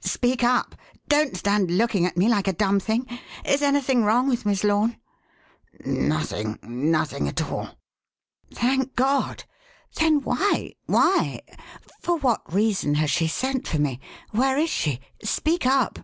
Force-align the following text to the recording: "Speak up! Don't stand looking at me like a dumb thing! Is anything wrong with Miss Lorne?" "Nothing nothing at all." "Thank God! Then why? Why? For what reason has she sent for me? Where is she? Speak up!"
"Speak 0.00 0.42
up! 0.42 0.74
Don't 1.06 1.36
stand 1.36 1.70
looking 1.78 2.04
at 2.04 2.16
me 2.16 2.28
like 2.28 2.48
a 2.48 2.52
dumb 2.52 2.80
thing! 2.80 3.06
Is 3.44 3.62
anything 3.62 4.02
wrong 4.02 4.26
with 4.26 4.44
Miss 4.44 4.64
Lorne?" 4.64 4.96
"Nothing 5.86 6.58
nothing 6.64 7.28
at 7.28 7.40
all." 7.48 7.68
"Thank 8.52 8.96
God! 8.96 9.44
Then 9.94 10.20
why? 10.22 10.74
Why? 10.86 11.42
For 12.00 12.16
what 12.16 12.52
reason 12.52 12.94
has 12.96 13.12
she 13.12 13.28
sent 13.28 13.68
for 13.68 13.78
me? 13.78 14.00
Where 14.32 14.58
is 14.58 14.68
she? 14.70 14.98
Speak 15.22 15.64
up!" 15.64 16.00